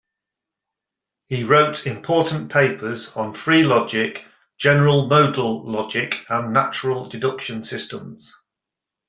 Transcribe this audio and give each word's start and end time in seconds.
He 1.27 1.43
wrote 1.43 1.85
important 1.85 2.51
papers 2.51 3.15
on 3.15 3.35
free 3.35 3.61
logic, 3.61 4.25
general 4.57 5.05
modal 5.07 5.63
logic, 5.63 6.25
and 6.27 6.51
natural 6.51 7.07
deduction 7.07 7.63
systems. 7.63 8.33